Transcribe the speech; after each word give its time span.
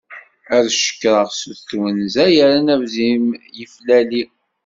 Ad 0.55 0.65
cekreɣ 0.75 1.27
sut 1.39 1.59
twenza, 1.67 2.25
yerran 2.35 2.67
abzim 2.73 3.25
yeflali. 3.57 4.23